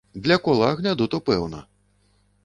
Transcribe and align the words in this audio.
Для 0.27 0.35
кола 0.45 0.69
агляду 0.75 1.07
то 1.15 1.19
пэўна! 1.27 1.59